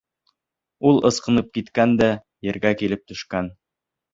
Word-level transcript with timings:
Ул 0.91 0.97
ысҡынып 1.09 1.51
киткән 1.57 1.93
дә 2.01 2.09
Ергә 2.51 2.73
килеп 2.81 3.05
төшкән. 3.13 3.53